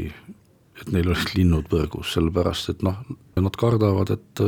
et 0.81 0.95
neil 0.95 1.11
olid 1.11 1.35
linnud 1.35 1.67
võrgus, 1.71 2.15
sellepärast 2.15 2.71
et 2.75 2.87
noh, 2.87 3.03
nad 3.35 3.59
kardavad, 3.59 4.15
et 4.15 4.47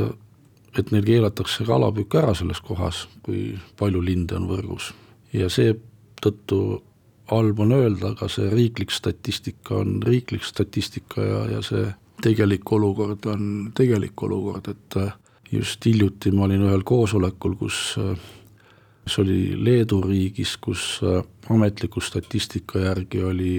et 0.78 0.92
neil 0.94 1.06
keelatakse 1.06 1.66
kalapüük 1.66 2.16
ära 2.20 2.36
selles 2.38 2.60
kohas, 2.62 3.08
kui 3.26 3.56
palju 3.80 4.02
linde 4.04 4.36
on 4.38 4.46
võrgus. 4.46 4.92
Ja 5.34 5.50
seetõttu 5.50 6.60
halb 7.32 7.60
on 7.60 7.74
öelda, 7.76 8.12
aga 8.14 8.30
see 8.32 8.50
riiklik 8.52 8.94
statistika 8.94 9.82
on 9.82 9.98
riiklik 10.06 10.46
statistika 10.46 11.24
ja, 11.26 11.40
ja 11.58 11.64
see 11.66 11.88
tegelik 12.22 12.72
olukord 12.72 13.26
on 13.26 13.72
tegelik 13.76 14.24
olukord, 14.24 14.68
et 14.68 14.98
äh, 14.98 15.14
just 15.52 15.86
hiljuti 15.86 16.32
ma 16.32 16.48
olin 16.48 16.66
ühel 16.68 16.84
koosolekul, 16.88 17.56
kus 17.60 17.96
äh, 18.02 18.18
oli 19.22 19.56
Leedu 19.64 20.02
riigis, 20.04 20.58
kus 20.62 21.00
äh, 21.04 21.22
ametliku 21.54 22.02
statistika 22.04 22.80
järgi 22.80 23.24
oli 23.24 23.54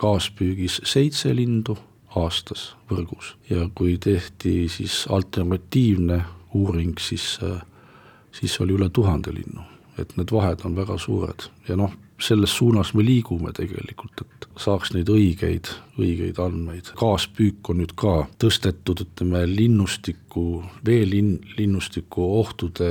kaaspüügis 0.00 0.80
seitse 0.84 1.34
lindu 1.36 1.76
aastas 2.18 2.72
võrgus. 2.90 3.36
Ja 3.50 3.68
kui 3.74 3.98
tehti 4.02 4.64
siis 4.68 5.04
alternatiivne 5.08 6.24
uuring, 6.58 6.98
siis, 6.98 7.38
siis 8.34 8.56
oli 8.60 8.74
üle 8.74 8.88
tuhande 8.90 9.30
linnu, 9.30 9.62
et 9.94 10.16
need 10.18 10.32
vahed 10.34 10.64
on 10.66 10.74
väga 10.74 10.98
suured. 10.98 11.46
Ja 11.68 11.76
noh, 11.78 11.94
selles 12.20 12.52
suunas 12.56 12.92
me 12.94 13.04
liigume 13.04 13.52
tegelikult, 13.56 14.22
et 14.24 14.48
saaks 14.60 14.92
neid 14.94 15.08
õigeid, 15.08 15.70
õigeid 15.98 16.40
andmeid. 16.42 16.92
kaaspüük 17.00 17.70
on 17.72 17.80
nüüd 17.82 17.94
ka 17.98 18.26
tõstetud, 18.42 19.04
ütleme, 19.06 19.46
linnustiku, 19.48 20.62
veelinn, 20.86 21.38
linnustiku 21.56 22.26
ohtude 22.40 22.90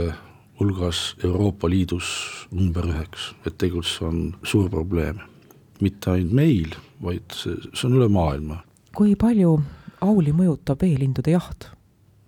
hulgas 0.59 1.15
Euroopa 1.23 1.69
Liidus 1.69 2.09
number 2.51 2.87
üheks, 2.89 3.33
et 3.45 3.57
tegelikult 3.57 3.91
see 3.93 4.07
on 4.07 4.23
suur 4.43 4.69
probleem. 4.69 5.19
mitte 5.79 6.11
ainult 6.11 6.33
meil, 6.35 6.73
vaid 6.99 7.23
see, 7.31 7.55
see 7.71 7.87
on 7.87 7.95
üle 7.95 8.09
maailma. 8.11 8.63
kui 8.95 9.15
palju 9.15 9.61
auli 10.03 10.33
mõjutab 10.35 10.81
veelindude 10.83 11.31
jaht? 11.31 11.69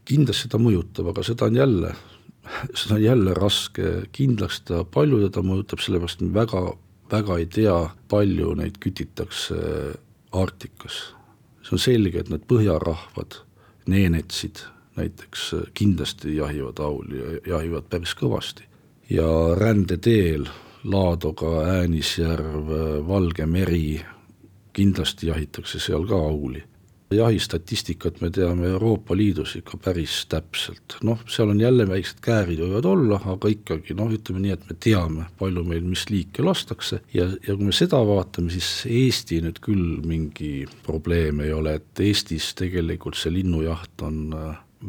kindlasti 0.07 0.49
ta 0.51 0.59
mõjutab, 0.59 1.11
aga 1.11 1.23
seda 1.23 1.47
on 1.47 1.57
jälle, 1.59 1.91
seda 2.79 2.95
on 2.95 3.03
jälle 3.03 3.35
raske 3.37 3.91
kindlaks 4.15 4.61
teha, 4.67 4.85
palju 4.85 5.21
teda 5.27 5.43
mõjutab, 5.45 5.83
sellepärast 5.83 6.23
väga, 6.35 6.63
väga 7.11 7.37
ei 7.37 7.45
tea, 7.45 7.77
palju 8.09 8.55
neid 8.55 8.79
kütitakse 8.79 9.55
Arktikas. 10.31 11.13
see 11.61 11.75
on 11.75 11.79
selge, 11.79 12.19
et 12.19 12.29
need 12.29 12.45
põhjarahvad, 12.49 13.35
neenetsid 13.91 14.63
näiteks 14.95 15.51
kindlasti 15.73 16.35
jahivad 16.35 16.79
auli 16.79 17.19
ja 17.19 17.55
jahivad 17.55 17.89
päris 17.89 18.15
kõvasti. 18.15 18.63
ja 19.09 19.55
rändeteel 19.55 20.47
Laadoga, 20.83 21.65
Äänisjärv, 21.77 22.67
Valge 23.07 23.45
meri, 23.45 24.01
kindlasti 24.73 25.27
jahitakse 25.27 25.79
seal 25.79 26.07
ka 26.07 26.15
auli 26.15 26.63
jahistatistikat 27.11 28.21
me 28.21 28.29
teame 28.33 28.67
Euroopa 28.71 29.15
Liidus 29.17 29.55
ikka 29.59 29.77
päris 29.83 30.21
täpselt, 30.31 30.97
noh, 31.03 31.19
seal 31.29 31.51
on 31.53 31.61
jälle 31.61 31.87
väiksed 31.89 32.21
käärid 32.23 32.61
võivad 32.63 32.87
olla, 32.87 33.19
aga 33.33 33.51
ikkagi 33.51 33.95
noh, 33.97 34.11
ütleme 34.13 34.43
nii, 34.45 34.55
et 34.55 34.65
me 34.69 34.77
teame, 34.79 35.27
palju 35.39 35.63
meil 35.67 35.85
mis 35.87 36.05
liike 36.11 36.45
lastakse. 36.45 37.01
Ja, 37.13 37.27
ja 37.47 37.55
kui 37.55 37.67
me 37.69 37.75
seda 37.75 38.01
vaatame, 38.07 38.53
siis 38.53 38.71
Eesti 38.89 39.41
nüüd 39.45 39.61
küll 39.63 40.01
mingi 40.07 40.65
probleem 40.85 41.43
ei 41.43 41.53
ole, 41.55 41.77
et 41.81 42.03
Eestis 42.03 42.53
tegelikult 42.59 43.19
see 43.19 43.33
linnujaht 43.35 44.05
on 44.07 44.21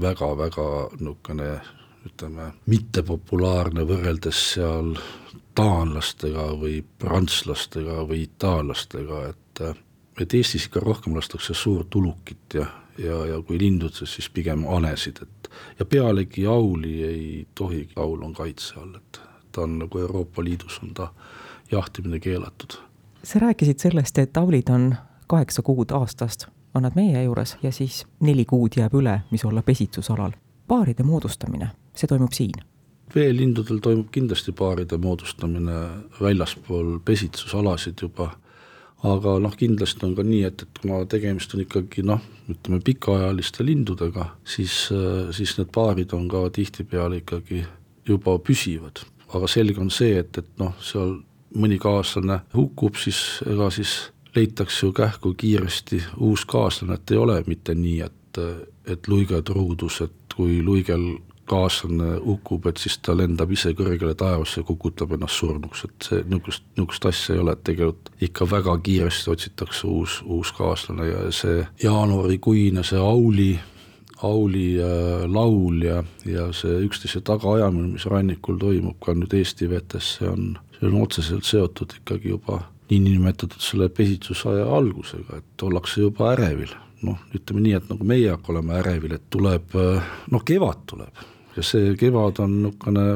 väga-väga 0.00 0.69
äh, 0.87 0.99
niisugune 1.00 1.52
ütleme, 2.02 2.49
mittepopulaarne 2.67 3.85
võrreldes 3.87 4.38
seal 4.55 4.97
taanlastega 5.55 6.49
või 6.59 6.81
prantslastega 6.99 8.00
või 8.09 8.25
itaallastega, 8.26 9.21
et 9.31 9.62
äh, 9.69 9.83
et 10.21 10.35
Eestis 10.35 10.66
ikka 10.66 10.81
rohkem 10.81 11.14
lastakse 11.16 11.54
suurt 11.54 11.95
ulukit 11.95 12.54
ja, 12.54 12.66
ja, 12.99 13.26
ja 13.26 13.42
kui 13.42 13.59
lindudes, 13.59 14.14
siis 14.14 14.31
pigem 14.31 14.64
hanesid, 14.69 15.23
et 15.23 15.50
ja 15.78 15.85
pealegi 15.85 16.47
auli 16.47 17.02
ei 17.04 17.47
tohigi, 17.54 17.92
aul 17.97 18.23
on 18.23 18.35
kaitse 18.35 18.75
all, 18.81 18.95
et 18.97 19.21
ta 19.52 19.62
on 19.62 19.78
nagu 19.78 19.99
Euroopa 19.99 20.45
Liidus 20.45 20.81
on 20.83 20.95
ta 20.95 21.12
jahtimine 21.71 22.21
keelatud. 22.21 22.78
sa 23.25 23.38
rääkisid 23.38 23.78
sellest, 23.78 24.19
et 24.19 24.37
aulid 24.37 24.69
on 24.69 24.95
kaheksa 25.26 25.62
kuud 25.62 25.90
aastast, 25.90 26.47
on 26.75 26.83
nad 26.83 26.92
meie 26.95 27.25
juures 27.25 27.57
ja 27.62 27.73
siis 27.73 28.07
neli 28.21 28.45
kuud 28.45 28.76
jääb 28.76 28.95
üle, 28.95 29.21
mis 29.31 29.45
olla 29.45 29.62
pesitsusalal. 29.62 30.33
paaride 30.69 31.02
moodustamine, 31.02 31.69
see 31.95 32.09
toimub 32.09 32.33
siin 32.33 32.54
veelindudel 33.14 33.78
toimub 33.78 34.09
kindlasti 34.12 34.52
paaride 34.52 34.97
moodustamine 34.97 35.73
väljaspool 36.21 36.99
pesitsusalasid 37.04 38.00
juba 38.02 38.31
aga 39.02 39.35
noh, 39.42 39.54
kindlasti 39.59 40.06
on 40.06 40.14
ka 40.14 40.25
nii, 40.26 40.42
et, 40.47 40.62
et 40.62 40.80
kuna 40.82 41.00
tegemist 41.11 41.54
on 41.56 41.64
ikkagi 41.64 42.04
noh, 42.06 42.23
ütleme 42.52 42.78
pikaajaliste 42.85 43.66
lindudega, 43.66 44.28
siis, 44.47 44.85
siis 45.35 45.56
need 45.59 45.73
paarid 45.75 46.14
on 46.14 46.28
ka 46.30 46.44
tihtipeale 46.54 47.23
ikkagi 47.23 47.64
juba 48.06 48.38
püsivad. 48.38 49.02
aga 49.32 49.49
selge 49.49 49.80
on 49.80 49.90
see, 49.90 50.18
et, 50.21 50.38
et 50.38 50.49
noh, 50.61 50.75
seal 50.85 51.16
mõni 51.56 51.78
kaaslane 51.80 52.42
hukkub, 52.54 52.97
siis 53.00 53.40
ega 53.49 53.71
siis 53.73 54.12
leitakse 54.37 54.87
ju 54.87 54.92
kähku 54.92 55.35
kiiresti 55.35 56.02
uus 56.21 56.44
kaaslane, 56.49 56.94
et 56.94 57.11
ei 57.11 57.21
ole 57.21 57.42
mitte 57.47 57.75
nii, 57.75 58.00
et, 58.00 58.40
et 58.88 59.09
luige 59.09 59.42
truudus, 59.42 60.00
et 60.06 60.37
kui 60.37 60.62
luigel 60.64 61.16
kaaslane 61.52 62.16
hukkub, 62.25 62.66
et 62.71 62.80
siis 62.80 62.97
ta 63.04 63.14
lendab 63.16 63.50
ise 63.52 63.75
kõrgele 63.76 64.14
taevasse 64.18 64.61
ja 64.61 64.66
kukutab 64.68 65.12
ennast 65.16 65.40
surnuks, 65.40 65.85
et 65.88 66.09
see 66.09 66.23
niisugust, 66.23 66.64
niisugust 66.76 67.09
asja 67.11 67.37
ei 67.37 67.42
ole, 67.42 67.56
et 67.56 67.64
tegelikult 67.68 68.12
ikka 68.28 68.49
väga 68.50 68.76
kiiresti 68.87 69.35
otsitakse 69.35 69.90
uus, 69.90 70.21
uus 70.25 70.52
kaaslane 70.56 71.11
ja 71.11 71.26
see 71.35 71.61
jaanuarikuine, 71.82 72.85
see 72.87 73.00
Auli, 73.00 73.50
Auli 74.23 74.66
äh, 74.80 75.25
laul 75.28 75.82
ja, 75.85 76.02
ja 76.28 76.49
see 76.56 76.82
üksteise 76.87 77.25
tagaajamine, 77.26 77.97
mis 77.97 78.06
rannikul 78.11 78.61
toimub 78.61 79.00
ka 79.02 79.16
nüüd 79.18 79.35
Eesti 79.37 79.68
vetes, 79.73 80.14
see 80.18 80.30
on, 80.30 80.54
see 80.78 80.88
on 80.88 81.00
otseselt 81.02 81.49
seotud 81.49 81.99
ikkagi 82.00 82.32
juba 82.37 82.62
niinimetatud 82.92 83.61
selle 83.64 83.88
pesitsusaja 83.92 84.64
algusega, 84.76 85.40
et 85.40 85.64
ollakse 85.64 86.02
juba 86.04 86.32
ärevil. 86.35 86.73
Noh, 87.02 87.18
ütleme 87.35 87.64
nii, 87.64 87.73
et 87.75 87.88
nagu 87.90 88.04
meie 88.06 88.35
oleme 88.52 88.76
ärevil, 88.78 89.16
et 89.16 89.25
tuleb 89.32 89.73
noh, 89.75 90.44
kevad 90.47 90.85
tuleb 90.87 91.25
ja 91.56 91.62
see 91.66 91.92
kevad 92.00 92.40
on 92.42 92.56
niisugune, 92.62 93.06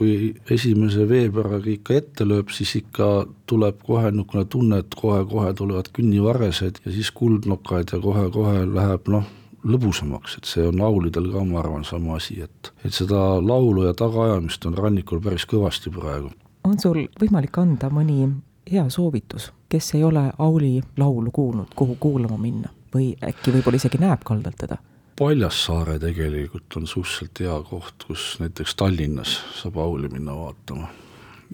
kui 0.00 0.30
esimese 0.50 1.04
veebruariga 1.08 1.74
ikka 1.74 1.96
ette 1.98 2.24
lööb, 2.24 2.52
siis 2.54 2.72
ikka 2.78 3.10
tuleb 3.50 3.82
kohe 3.84 4.12
niisugune 4.14 4.46
tunne, 4.48 4.80
et 4.80 4.96
kohe-kohe 4.96 5.52
tulevad 5.58 5.90
künnivaresed 5.96 6.80
ja 6.84 6.94
siis 6.94 7.10
kuldnokad 7.16 7.92
ja 7.92 8.00
kohe-kohe 8.00 8.64
läheb 8.70 9.10
noh, 9.12 9.28
lõbusamaks, 9.64 10.38
et 10.38 10.48
see 10.48 10.66
on 10.66 10.78
lauludel 10.80 11.28
ka, 11.32 11.44
ma 11.44 11.60
arvan, 11.60 11.84
sama 11.84 12.16
asi, 12.16 12.40
et, 12.44 12.72
et 12.84 12.94
seda 12.96 13.40
laulu 13.44 13.84
ja 13.88 13.94
tagaajamist 13.96 14.64
on 14.70 14.78
rannikul 14.78 15.20
päris 15.20 15.44
kõvasti 15.48 15.92
praegu. 15.92 16.30
on 16.64 16.78
sul 16.80 17.04
võimalik 17.20 17.58
anda 17.60 17.90
mõni 17.92 18.28
hea 18.70 18.88
soovitus, 18.88 19.50
kes 19.68 19.94
ei 19.94 20.04
ole 20.04 20.30
Auli 20.38 20.80
laulu 20.96 21.30
kuulnud, 21.30 21.74
kuhu 21.76 21.96
kuulama 22.00 22.38
minna 22.38 22.70
või 22.94 23.12
äkki 23.22 23.52
võib-olla 23.54 23.76
isegi 23.76 24.00
näeb 24.00 24.24
kaldalt 24.24 24.56
teda? 24.56 24.80
Paljassaare 25.18 25.98
tegelikult 25.98 26.76
on 26.76 26.86
suhteliselt 26.86 27.40
hea 27.40 27.56
koht, 27.70 28.06
kus 28.06 28.36
näiteks 28.40 28.74
Tallinnas 28.74 29.36
saab 29.58 29.76
Auli 29.76 30.08
minna 30.08 30.36
vaatama. 30.36 30.88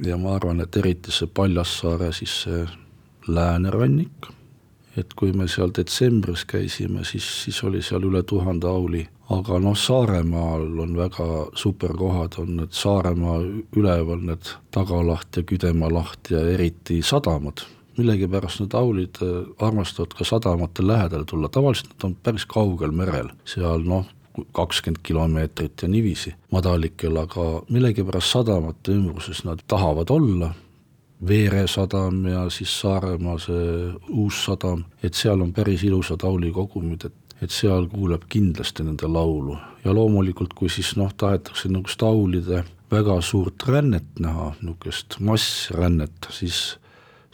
ja 0.04 0.16
ma 0.16 0.34
arvan, 0.34 0.60
et 0.60 0.76
eriti 0.76 1.12
see 1.12 1.26
Paljassaare, 1.26 2.12
siis 2.12 2.42
see 2.42 2.66
läänerannik, 3.28 4.28
et 4.96 5.14
kui 5.16 5.32
me 5.32 5.48
seal 5.48 5.72
detsembris 5.76 6.44
käisime, 6.44 7.04
siis, 7.04 7.26
siis 7.44 7.62
oli 7.64 7.82
seal 7.82 8.04
üle 8.04 8.22
tuhande 8.22 8.68
auli, 8.68 9.06
aga 9.30 9.58
noh, 9.60 9.76
Saaremaal 9.76 10.66
on 10.84 10.96
väga 10.96 11.28
super 11.54 11.96
kohad, 11.96 12.36
on 12.38 12.56
need 12.60 12.76
Saaremaa 12.76 13.40
üleval, 13.76 14.20
need 14.30 14.52
Tagalaht 14.70 15.40
ja 15.40 15.42
Küdemaa 15.42 15.92
laht 15.92 16.30
ja 16.30 16.44
eriti 16.52 17.02
sadamad 17.02 17.64
millegipärast 17.98 18.60
need 18.62 18.76
aulid 18.76 19.22
äh, 19.22 19.38
armastavad 19.66 20.14
ka 20.18 20.24
sadamate 20.24 20.86
lähedale 20.86 21.24
tulla, 21.24 21.48
tavaliselt 21.48 21.94
nad 21.94 22.10
on 22.10 22.14
päris 22.22 22.46
kaugel 22.46 22.94
merel, 22.94 23.32
seal 23.48 23.84
noh, 23.86 24.06
kakskümmend 24.52 25.00
kilomeetrit 25.02 25.82
ja 25.82 25.88
niiviisi 25.88 26.34
madalikel, 26.52 27.16
aga 27.16 27.46
millegipärast 27.72 28.36
sadamate 28.36 28.92
ümbruses 28.92 29.44
nad 29.48 29.64
tahavad 29.68 30.12
olla, 30.12 30.54
Veere 31.28 31.62
sadam 31.64 32.26
ja 32.28 32.42
siis 32.52 32.74
Saaremaa 32.80 33.38
see 33.40 33.68
uus 34.12 34.42
sadam, 34.44 34.82
et 35.00 35.16
seal 35.16 35.40
on 35.40 35.54
päris 35.56 35.80
ilusad 35.88 36.20
aulikogumid, 36.28 37.06
et 37.08 37.14
et 37.42 37.52
seal 37.52 37.86
kuuleb 37.92 38.24
kindlasti 38.32 38.84
nende 38.86 39.08
laulu. 39.10 39.56
Ja 39.84 39.94
loomulikult, 39.94 40.54
kui 40.56 40.70
siis 40.72 40.94
noh, 40.96 41.12
tahetakse 41.12 41.68
niisugust 41.68 42.02
aulide 42.02 42.62
väga 42.90 43.18
suurt 43.20 43.66
rännet 43.68 44.20
näha, 44.22 44.52
niisugust 44.62 45.18
massrännet, 45.20 46.30
siis 46.30 46.78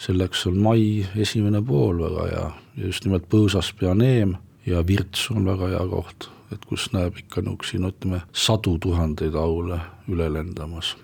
selleks 0.02 0.46
on 0.50 0.58
mai 0.62 1.06
esimene 1.16 1.62
pool 1.66 2.00
väga 2.02 2.26
hea 2.30 2.46
ja 2.76 2.88
just 2.88 3.06
nimelt 3.06 3.28
Põõsaspea 3.30 3.94
neem 3.98 4.36
ja 4.66 4.82
Virtsu 4.86 5.36
on 5.36 5.46
väga 5.46 5.70
hea 5.74 5.84
koht, 5.90 6.28
et 6.54 6.64
kus 6.68 6.88
näeb 6.94 7.18
ikka 7.22 7.42
niisuguseid, 7.44 7.82
no 7.82 7.92
ütleme, 7.92 8.20
sadu 8.32 8.76
tuhandeid 8.82 9.36
aule 9.38 9.80
üle 10.10 10.28
lendamas. 10.32 10.94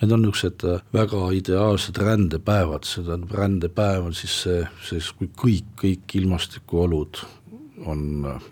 Need 0.00 0.12
on 0.12 0.26
niisugused 0.26 0.64
äh, 0.68 0.82
väga 0.92 1.22
ideaalsed 1.36 1.98
rändepäevad, 2.00 2.84
see 2.84 3.04
tähendab, 3.04 3.32
rändepäev 3.38 4.10
on 4.10 4.16
siis 4.16 4.34
see, 4.44 4.58
see, 4.84 5.00
kui 5.18 5.30
kõik, 5.44 5.70
kõik 5.80 6.18
ilmastikuolud 6.20 7.22
on 7.88 8.02
äh, 8.28 8.50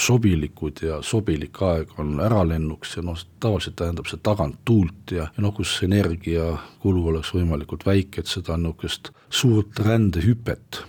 sobilikud 0.00 0.82
ja 0.82 1.00
sobilik 1.04 1.62
aeg 1.62 1.92
on 2.00 2.20
äralennuks 2.24 2.96
ja 2.96 3.04
noh, 3.04 3.18
tavaliselt 3.40 3.76
tähendab 3.80 4.08
see 4.10 4.20
tagant 4.22 4.60
tuult 4.64 5.12
ja, 5.14 5.28
ja 5.36 5.44
noh, 5.44 5.52
kus 5.56 5.76
energiakulu 5.86 7.06
oleks 7.12 7.34
võimalikult 7.36 7.84
väike, 7.86 8.22
et 8.22 8.30
seda 8.30 8.56
niisugust 8.60 9.12
suurt 9.28 9.78
rändehüpet 9.84 10.82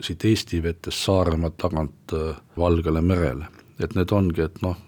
siit 0.00 0.24
Eesti 0.24 0.62
vetest 0.62 1.04
Saaremaa 1.04 1.50
tagant 1.50 2.12
äh, 2.12 2.36
Valgele 2.58 3.02
merele, 3.04 3.48
et 3.78 3.94
need 3.94 4.12
ongi, 4.12 4.44
et 4.46 4.60
noh, 4.64 4.78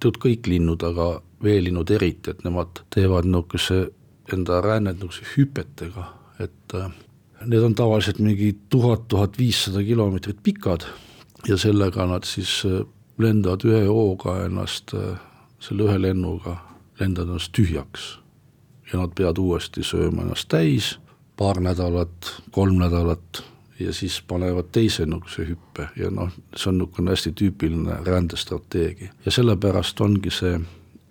tead 0.00 0.18
kõik 0.22 0.48
linnud, 0.50 0.84
aga 0.84 1.14
veelinnud 1.42 1.90
eriti, 1.90 2.32
et 2.32 2.44
nemad 2.46 2.84
teevad 2.92 3.28
niisuguse 3.28 3.86
enda 4.32 4.60
rännet 4.64 5.00
niisuguse 5.00 5.30
hüpetega, 5.36 6.08
et 6.44 6.76
äh, 6.78 6.90
need 7.46 7.64
on 7.64 7.74
tavaliselt 7.78 8.20
mingi 8.22 8.52
tuhat, 8.70 9.08
tuhat 9.08 9.38
viissada 9.40 9.82
kilomeetrit 9.84 10.42
pikad 10.42 10.86
ja 11.48 11.56
sellega 11.56 12.06
nad 12.06 12.26
siis 12.28 12.62
äh, 12.66 12.82
lendavad 13.18 13.64
ühe 13.66 13.86
hooga 13.86 14.38
ennast, 14.46 14.94
äh, 14.94 15.18
selle 15.60 15.88
ühe 15.88 16.00
lennuga 16.02 16.56
lendavad 17.00 17.34
ennast 17.34 17.52
tühjaks. 17.56 18.18
ja 18.92 18.98
nad 19.00 19.14
peavad 19.16 19.38
uuesti 19.38 19.80
sööma 19.84 20.22
ennast 20.22 20.50
täis, 20.52 20.98
paar 21.36 21.60
nädalat, 21.60 22.28
kolm 22.52 22.76
nädalat 22.76 23.42
ja 23.80 23.92
siis 23.92 24.18
panevad 24.28 24.68
teise 24.72 25.06
niisuguse 25.06 25.46
hüppe 25.48 25.88
ja 25.96 26.10
noh, 26.10 26.30
see 26.56 26.68
on 26.70 26.78
niisugune 26.78 27.14
hästi 27.14 27.32
tüüpiline 27.40 27.96
rändestrateegia 28.06 29.12
ja 29.24 29.32
sellepärast 29.32 30.00
ongi 30.00 30.30
see 30.30 30.58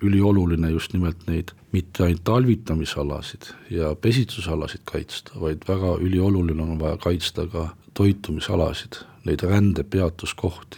ülioluline 0.01 0.69
just 0.71 0.93
nimelt 0.93 1.27
neid 1.27 1.51
mitte 1.71 2.03
ainult 2.03 2.23
talvitamisalasid 2.23 3.51
ja 3.69 3.95
pesitsusalasid 3.95 4.83
kaitsta, 4.85 5.33
vaid 5.39 5.65
väga 5.67 5.95
ülioluline 6.01 6.63
on 6.63 6.79
vaja 6.79 6.97
kaitsta 6.97 7.47
ka 7.47 7.69
toitumisalasid 7.93 9.01
neid 9.25 9.43
rändepeatuskohti. 9.43 10.77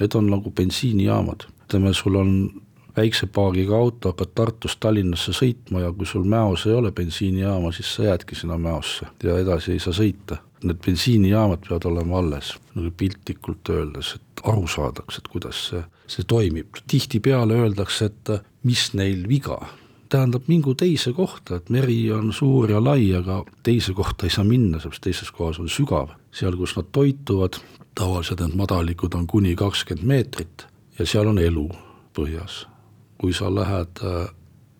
Need 0.00 0.14
on 0.14 0.30
nagu 0.30 0.50
bensiinijaamad, 0.50 1.46
ütleme, 1.64 1.92
sul 1.94 2.14
on 2.18 2.30
väikse 2.96 3.26
paagiga 3.26 3.76
auto, 3.76 4.10
hakkad 4.10 4.32
Tartust 4.34 4.80
Tallinnasse 4.80 5.34
sõitma 5.34 5.84
ja 5.84 5.92
kui 5.92 6.06
sul 6.06 6.24
Mäos 6.26 6.66
ei 6.66 6.74
ole 6.74 6.92
bensiinijaama, 6.92 7.72
siis 7.72 7.94
sa 7.94 8.08
jäädki 8.10 8.34
sinna 8.38 8.58
Mäosse 8.58 9.06
ja 9.22 9.38
edasi 9.38 9.72
ei 9.74 9.82
saa 9.82 9.94
sõita. 9.94 10.40
Need 10.64 10.80
bensiinijaamad 10.86 11.66
peavad 11.68 11.86
olema 11.90 12.18
alles, 12.18 12.54
nagu 12.74 12.90
piltlikult 12.96 13.68
öeldes, 13.70 14.14
et 14.16 14.44
aru 14.48 14.66
saadaks, 14.70 15.18
et 15.18 15.28
kuidas 15.28 15.62
see, 15.68 15.82
see 16.08 16.24
toimib. 16.26 16.78
tihtipeale 16.88 17.58
öeldakse, 17.66 18.08
et 18.08 18.30
mis 18.64 18.86
neil 18.94 19.28
viga, 19.28 19.58
tähendab, 20.08 20.48
mingu 20.48 20.74
teise 20.78 21.12
kohta, 21.12 21.58
et 21.58 21.70
meri 21.74 21.98
on 22.12 22.32
suur 22.32 22.70
ja 22.70 22.80
lai, 22.84 23.10
aga 23.16 23.42
teise 23.66 23.92
kohta 23.92 24.26
ei 24.26 24.32
saa 24.32 24.44
minna, 24.44 24.80
sest 24.80 25.02
teises 25.04 25.30
kohas 25.34 25.60
on 25.60 25.68
sügav. 25.68 26.14
Seal, 26.34 26.56
kus 26.58 26.76
nad 26.78 26.90
toituvad, 26.92 27.58
tavaliselt 27.94 28.42
need 28.42 28.56
madalikud 28.58 29.14
on 29.14 29.26
kuni 29.30 29.54
kakskümmend 29.58 30.08
meetrit 30.08 30.66
ja 30.98 31.06
seal 31.06 31.30
on 31.30 31.38
elu 31.38 31.68
põhjas. 32.14 32.64
Kui 33.18 33.32
sa 33.34 33.48
lähed 33.54 34.02
äh, 34.02 34.26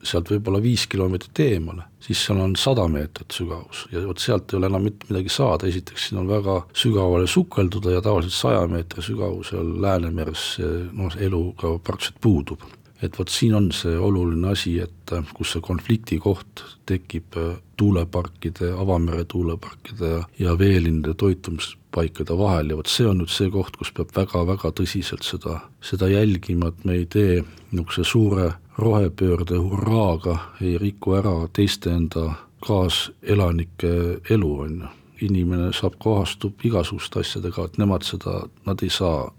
sealt 0.04 0.28
võib-olla 0.30 0.60
viis 0.62 0.84
kilomeetrit 0.90 1.40
eemale, 1.46 1.86
siis 2.02 2.20
seal 2.26 2.40
on 2.42 2.54
sada 2.60 2.84
meetrit 2.90 3.34
sügavus. 3.34 3.86
Ja 3.92 4.02
vot 4.04 4.20
sealt 4.20 4.52
ei 4.52 4.58
ole 4.58 4.68
enam 4.68 4.84
mitte 4.84 5.08
midagi 5.08 5.32
saada, 5.32 5.68
esiteks 5.70 6.08
siin 6.08 6.20
on 6.22 6.28
väga 6.28 6.60
sügavale 6.76 7.28
sukelduda 7.30 7.96
ja 7.96 8.04
tavaliselt 8.04 8.36
saja 8.36 8.64
meetri 8.70 9.04
sügavusel 9.06 9.76
Läänemeres 9.82 10.46
noh, 10.92 11.20
elu 11.28 11.44
ka 11.60 11.76
praktiliselt 11.78 12.20
puudub. 12.20 12.66
Et 13.04 13.18
vot 13.18 13.28
siin 13.28 13.54
on 13.54 13.70
see 13.74 13.96
oluline 14.00 14.48
asi, 14.52 14.78
et 14.80 15.12
äh, 15.12 15.24
kus 15.36 15.54
see 15.54 15.64
konflikti 15.64 16.18
koht 16.22 16.64
tekib 16.88 17.36
äh, 17.40 17.54
tuuleparkide, 17.76 18.72
avamere 18.80 19.24
tuuleparkide 19.28 20.10
ja, 20.10 20.22
ja 20.38 20.58
veelinde 20.58 21.14
toitumis 21.18 21.74
paikade 21.94 22.36
vahel 22.38 22.72
ja 22.72 22.78
vot 22.78 22.90
see 22.90 23.06
on 23.06 23.20
nüüd 23.22 23.32
see 23.32 23.50
koht, 23.54 23.76
kus 23.78 23.92
peab 23.94 24.14
väga-väga 24.16 24.72
tõsiselt 24.80 25.26
seda, 25.26 25.60
seda 25.84 26.08
jälgima, 26.10 26.72
et 26.72 26.84
me 26.88 26.98
ei 27.00 27.06
tee 27.10 27.42
niisuguse 27.70 28.06
suure 28.08 28.50
rohepöörde 28.78 29.60
hurraaga, 29.60 30.38
ei 30.60 30.78
riku 30.80 31.14
ära 31.18 31.34
teiste 31.54 31.92
enda 31.94 32.32
kaaselanike 32.64 33.94
elu, 34.30 34.52
on 34.66 34.76
ju. 34.82 34.92
inimene 35.24 35.70
saab, 35.72 35.94
kohastub 36.02 36.64
igasuguste 36.66 37.20
asjadega, 37.22 37.64
et 37.64 37.76
nemad 37.78 38.02
seda, 38.04 38.42
nad 38.66 38.82
ei 38.82 38.90
saa 38.92 39.30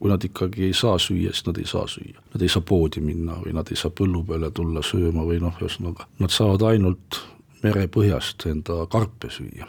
kui 0.00 0.08
nad 0.08 0.24
ikkagi 0.24 0.64
ei 0.64 0.74
saa 0.74 0.98
süüa, 0.98 1.32
siis 1.34 1.44
nad 1.46 1.58
ei 1.60 1.66
saa 1.68 1.84
süüa. 1.86 2.22
Nad 2.32 2.42
ei 2.42 2.48
saa 2.48 2.64
poodi 2.64 3.02
minna 3.04 3.36
või 3.42 3.52
nad 3.52 3.68
ei 3.68 3.76
saa 3.76 3.92
põllu 3.92 4.22
peale 4.24 4.48
tulla 4.56 4.82
sööma 4.82 5.26
või 5.28 5.40
noh, 5.42 5.58
ühesõnaga 5.60 6.06
nad 6.18 6.32
saavad 6.32 6.64
ainult 6.70 7.20
merepõhjast 7.62 8.46
enda 8.48 8.86
karpe 8.90 9.28
süüa. 9.30 9.68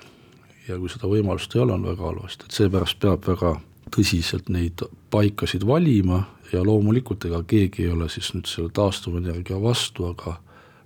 Ja 0.70 0.78
kui 0.80 0.90
seda 0.90 1.10
võimalust 1.12 1.56
ei 1.56 1.64
ole, 1.66 1.76
on 1.76 1.84
väga 1.90 2.08
halvasti, 2.08 2.48
et 2.48 2.56
seepärast 2.56 3.00
peab 3.04 3.28
väga 3.28 3.58
tõsiselt 3.92 4.48
neid 4.54 4.86
paikasid 5.12 5.68
valima 5.68 6.24
ja 6.54 6.64
loomulikult 6.64 7.28
ega 7.28 7.44
keegi 7.44 7.90
ei 7.90 7.92
ole 7.92 8.08
siis 8.10 8.32
nüüd 8.32 8.48
selle 8.48 8.72
taastuvenergia 8.72 9.60
vastu, 9.60 10.08
aga 10.14 10.38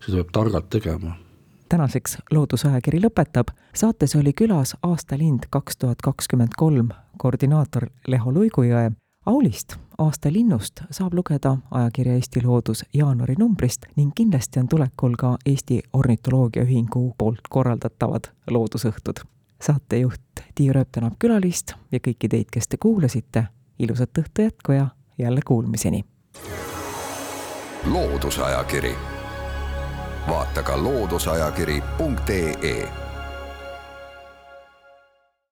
seda 0.02 0.24
peab 0.24 0.34
targalt 0.40 0.70
tegema. 0.74 1.16
tänaseks 1.70 2.18
Loodusajakiri 2.32 3.02
lõpetab, 3.06 3.54
saates 3.74 4.16
oli 4.16 4.34
külas 4.34 4.74
aastalind 4.82 5.50
kaks 5.50 5.78
tuhat 5.78 6.02
kakskümmend 6.02 6.58
kolm. 6.58 6.90
Koordinaator 7.18 7.88
Leho 8.08 8.32
Luigujõe 8.34 8.92
Aulist, 9.26 9.76
aastalinnust, 9.98 10.82
saab 10.92 11.14
lugeda 11.14 11.58
ajakirja 11.72 12.14
Eesti 12.14 12.44
Loodus 12.44 12.86
jaanuari 12.94 13.36
numbrist 13.40 13.86
ning 13.96 14.12
kindlasti 14.16 14.60
on 14.60 14.68
tulekul 14.68 15.16
ka 15.18 15.38
Eesti 15.46 15.82
Ornitoloogia 15.94 16.64
Ühingu 16.64 17.14
poolt 17.18 17.48
korraldatavad 17.50 18.30
loodusõhtud 18.50 19.26
saatejuht 19.62 20.22
Tiia 20.56 20.74
Rööp 20.74 20.90
tänab 20.92 21.14
külalist 21.20 21.74
ja 21.92 22.00
kõiki 22.00 22.30
teid, 22.30 22.46
kes 22.52 22.68
te 22.68 22.78
kuulasite. 22.78 23.48
ilusat 23.80 24.18
õhtu 24.18 24.42
jätku 24.42 24.72
ja 24.72 24.88
jälle 25.18 25.42
kuulmiseni. 25.46 26.06
loodusajakiri, 27.92 28.96
vaata 30.28 30.64
ka 30.64 30.84
looduseajakiri.ee 30.84 33.05